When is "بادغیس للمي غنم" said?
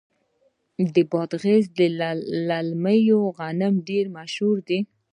1.11-3.73